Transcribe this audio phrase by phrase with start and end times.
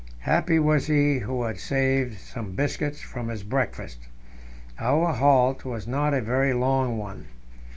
[0.21, 4.07] Happy was he who had saved some biscuits from his breakfast!
[4.79, 7.27] Our halt was not a very long one.